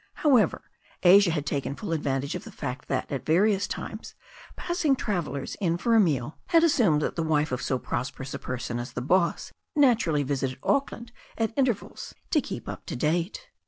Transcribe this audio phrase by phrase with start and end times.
[0.25, 0.63] However,
[1.03, 4.15] Asia had taken full advants^ge of the fact that, at various times,
[4.55, 8.39] passing travellers in for a meal had assumed that the wife of so prosperous a
[8.39, 13.47] person as the boss naturally visited Auckland at intervals to keep up to date.